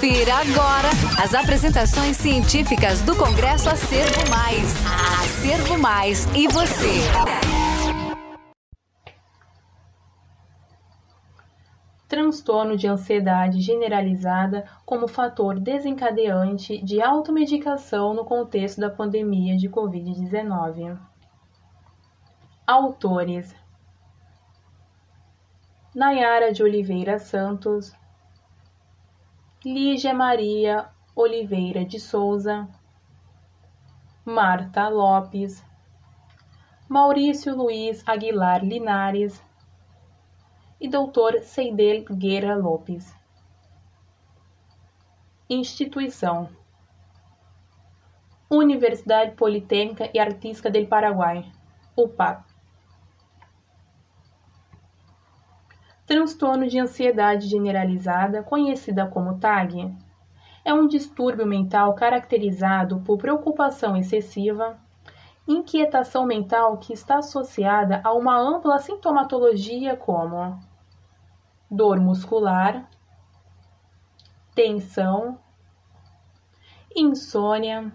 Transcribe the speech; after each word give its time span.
Confira 0.00 0.36
agora 0.36 0.88
as 1.22 1.34
apresentações 1.34 2.16
científicas 2.16 3.02
do 3.02 3.14
Congresso 3.14 3.68
Acervo 3.68 4.30
Mais. 4.30 4.74
Acervo 5.22 5.78
Mais 5.78 6.24
e 6.34 6.48
você. 6.48 7.02
Transtorno 12.08 12.78
de 12.78 12.86
ansiedade 12.86 13.60
generalizada 13.60 14.64
como 14.86 15.06
fator 15.06 15.60
desencadeante 15.60 16.82
de 16.82 17.02
automedicação 17.02 18.14
no 18.14 18.24
contexto 18.24 18.80
da 18.80 18.88
pandemia 18.88 19.54
de 19.58 19.68
Covid-19. 19.68 20.98
Autores: 22.66 23.54
Nayara 25.94 26.54
de 26.54 26.62
Oliveira 26.62 27.18
Santos, 27.18 27.99
Lígia 29.62 30.14
Maria 30.14 30.88
Oliveira 31.14 31.84
de 31.84 32.00
Souza, 32.00 32.66
Marta 34.24 34.88
Lopes, 34.88 35.62
Maurício 36.88 37.54
Luiz 37.54 38.02
Aguilar 38.08 38.64
Linares 38.64 39.38
e 40.80 40.88
Dr. 40.88 41.42
Seidel 41.42 42.06
Guerra 42.10 42.56
Lopes. 42.56 43.14
Instituição 45.46 46.48
Universidade 48.48 49.32
Politécnica 49.36 50.10
e 50.14 50.18
Artística 50.18 50.70
del 50.70 50.86
Paraguai, 50.86 51.44
UPAP. 51.94 52.49
Transtorno 56.10 56.66
de 56.66 56.76
ansiedade 56.76 57.46
generalizada, 57.46 58.42
conhecida 58.42 59.06
como 59.06 59.38
TAG, 59.38 59.96
é 60.64 60.74
um 60.74 60.88
distúrbio 60.88 61.46
mental 61.46 61.94
caracterizado 61.94 62.98
por 63.02 63.16
preocupação 63.16 63.96
excessiva, 63.96 64.76
inquietação 65.46 66.26
mental 66.26 66.78
que 66.78 66.92
está 66.92 67.18
associada 67.18 68.00
a 68.02 68.12
uma 68.12 68.36
ampla 68.36 68.80
sintomatologia 68.80 69.94
como 69.94 70.58
dor 71.70 72.00
muscular, 72.00 72.90
tensão, 74.52 75.38
insônia, 76.92 77.92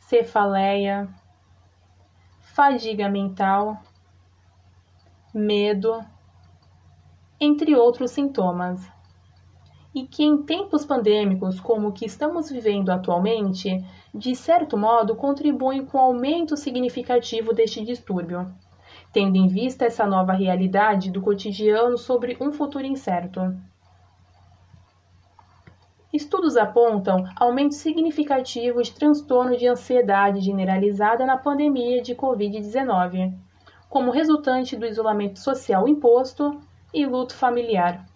cefaleia, 0.00 1.08
fadiga 2.42 3.08
mental, 3.08 3.80
medo 5.32 6.04
entre 7.40 7.74
outros 7.74 8.10
sintomas. 8.10 8.80
E 9.94 10.06
que 10.06 10.24
em 10.24 10.42
tempos 10.42 10.84
pandêmicos 10.84 11.60
como 11.60 11.88
o 11.88 11.92
que 11.92 12.04
estamos 12.04 12.50
vivendo 12.50 12.90
atualmente, 12.90 13.84
de 14.12 14.34
certo 14.34 14.76
modo 14.76 15.14
contribuem 15.14 15.84
com 15.84 15.98
o 15.98 16.00
aumento 16.00 16.56
significativo 16.56 17.52
deste 17.52 17.84
distúrbio, 17.84 18.52
tendo 19.12 19.36
em 19.36 19.46
vista 19.46 19.84
essa 19.84 20.06
nova 20.06 20.32
realidade 20.32 21.10
do 21.10 21.20
cotidiano 21.20 21.96
sobre 21.96 22.36
um 22.40 22.52
futuro 22.52 22.84
incerto. 22.84 23.56
Estudos 26.12 26.56
apontam 26.56 27.24
aumento 27.34 27.74
significativo 27.74 28.80
de 28.80 28.92
transtorno 28.92 29.56
de 29.56 29.66
ansiedade 29.66 30.40
generalizada 30.40 31.26
na 31.26 31.36
pandemia 31.36 32.00
de 32.00 32.14
Covid-19, 32.14 33.34
como 33.88 34.12
resultante 34.12 34.76
do 34.76 34.86
isolamento 34.86 35.40
social 35.40 35.88
imposto 35.88 36.60
e 36.94 37.04
luto 37.04 37.34
familiar, 37.34 38.06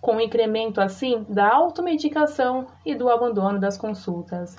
com 0.00 0.16
o 0.16 0.20
incremento 0.20 0.80
assim 0.80 1.24
da 1.28 1.52
automedicação 1.52 2.66
e 2.84 2.94
do 2.94 3.10
abandono 3.10 3.60
das 3.60 3.76
consultas. 3.76 4.56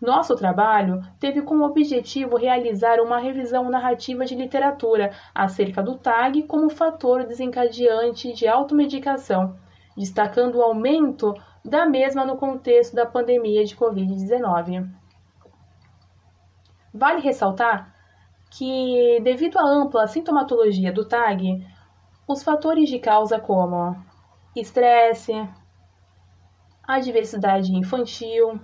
Nosso 0.00 0.34
trabalho 0.34 1.02
teve 1.18 1.42
como 1.42 1.64
objetivo 1.64 2.36
realizar 2.36 3.00
uma 3.00 3.18
revisão 3.18 3.68
narrativa 3.68 4.24
de 4.24 4.34
literatura 4.34 5.12
acerca 5.34 5.82
do 5.82 5.96
TAG 5.96 6.44
como 6.44 6.70
fator 6.70 7.24
desencadeante 7.24 8.32
de 8.32 8.48
automedicação, 8.48 9.58
destacando 9.94 10.56
o 10.56 10.62
aumento 10.62 11.34
da 11.62 11.84
mesma 11.84 12.24
no 12.24 12.38
contexto 12.38 12.94
da 12.94 13.04
pandemia 13.04 13.64
de 13.64 13.76
Covid-19. 13.76 14.88
Vale 16.94 17.20
ressaltar 17.20 17.94
que, 18.50 19.20
devido 19.22 19.58
à 19.58 19.62
ampla 19.62 20.08
sintomatologia 20.08 20.92
do 20.92 21.04
TAG, 21.04 21.64
os 22.26 22.42
fatores 22.42 22.88
de 22.88 22.98
causa 22.98 23.38
como 23.38 23.96
estresse, 24.54 25.32
adversidade 26.82 27.72
infantil, 27.72 28.60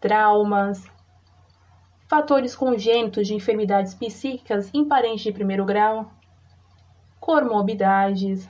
traumas, 0.00 0.84
fatores 2.08 2.56
congênitos 2.56 3.28
de 3.28 3.34
enfermidades 3.34 3.94
psíquicas 3.94 4.70
em 4.74 4.84
parentes 4.84 5.22
de 5.22 5.32
primeiro 5.32 5.64
grau, 5.64 6.10
comorbidades, 7.20 8.48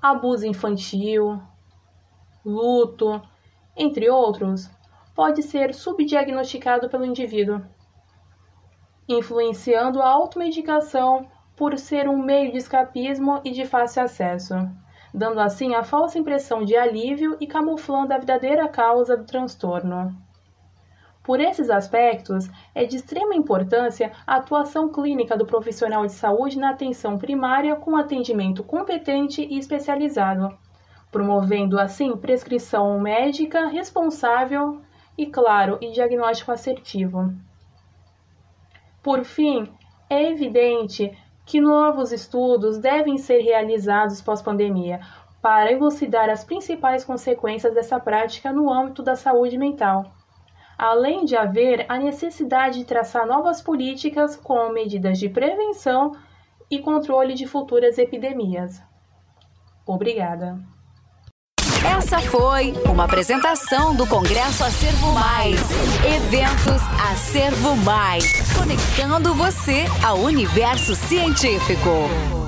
abuso 0.00 0.46
infantil, 0.46 1.40
luto, 2.44 3.22
entre 3.76 4.08
outros, 4.08 4.70
pode 5.14 5.42
ser 5.42 5.74
subdiagnosticado 5.74 6.88
pelo 6.88 7.04
indivíduo 7.04 7.62
influenciando 9.14 10.00
a 10.00 10.08
automedicação 10.08 11.26
por 11.56 11.76
ser 11.78 12.08
um 12.08 12.16
meio 12.16 12.52
de 12.52 12.58
escapismo 12.58 13.40
e 13.44 13.50
de 13.50 13.66
fácil 13.66 14.02
acesso, 14.02 14.54
dando 15.12 15.40
assim 15.40 15.74
a 15.74 15.82
falsa 15.82 16.18
impressão 16.18 16.64
de 16.64 16.76
alívio 16.76 17.36
e 17.40 17.46
camuflando 17.46 18.14
a 18.14 18.16
verdadeira 18.16 18.68
causa 18.68 19.16
do 19.16 19.24
transtorno. 19.24 20.16
Por 21.22 21.38
esses 21.38 21.68
aspectos, 21.68 22.48
é 22.74 22.84
de 22.84 22.96
extrema 22.96 23.34
importância 23.34 24.10
a 24.26 24.36
atuação 24.36 24.88
clínica 24.88 25.36
do 25.36 25.44
profissional 25.44 26.06
de 26.06 26.12
saúde 26.12 26.58
na 26.58 26.70
atenção 26.70 27.18
primária 27.18 27.76
com 27.76 27.96
atendimento 27.96 28.64
competente 28.64 29.42
e 29.42 29.58
especializado, 29.58 30.56
promovendo 31.12 31.78
assim 31.78 32.16
prescrição 32.16 32.98
médica 32.98 33.66
responsável 33.66 34.80
e, 35.18 35.26
claro, 35.26 35.76
e 35.80 35.90
diagnóstico 35.90 36.52
assertivo. 36.52 37.30
Por 39.02 39.24
fim, 39.24 39.72
é 40.08 40.30
evidente 40.30 41.16
que 41.46 41.60
novos 41.60 42.12
estudos 42.12 42.78
devem 42.78 43.16
ser 43.16 43.40
realizados 43.40 44.20
pós-pandemia 44.20 45.00
para 45.40 45.72
elucidar 45.72 46.28
as 46.28 46.44
principais 46.44 47.04
consequências 47.04 47.74
dessa 47.74 47.98
prática 47.98 48.52
no 48.52 48.70
âmbito 48.70 49.02
da 49.02 49.16
saúde 49.16 49.56
mental, 49.56 50.12
além 50.76 51.24
de 51.24 51.34
haver 51.34 51.86
a 51.88 51.98
necessidade 51.98 52.80
de 52.80 52.84
traçar 52.84 53.26
novas 53.26 53.62
políticas 53.62 54.36
com 54.36 54.70
medidas 54.70 55.18
de 55.18 55.28
prevenção 55.28 56.12
e 56.70 56.78
controle 56.78 57.34
de 57.34 57.46
futuras 57.46 57.98
epidemias. 57.98 58.82
Obrigada. 59.86 60.58
Essa 61.84 62.20
foi 62.20 62.74
uma 62.86 63.04
apresentação 63.04 63.94
do 63.94 64.06
Congresso 64.06 64.62
Acervo 64.62 65.12
Mais. 65.12 65.60
Eventos 66.04 66.82
Acervo 67.10 67.74
Mais. 67.76 68.24
Conectando 68.52 69.34
você 69.34 69.86
ao 70.04 70.18
universo 70.18 70.94
científico. 70.94 72.39